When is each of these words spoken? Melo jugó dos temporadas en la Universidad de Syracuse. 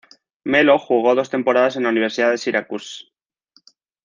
Melo 0.43 0.79
jugó 0.79 1.13
dos 1.13 1.29
temporadas 1.29 1.75
en 1.75 1.83
la 1.83 1.89
Universidad 1.89 2.31
de 2.31 2.39
Syracuse. 2.39 3.05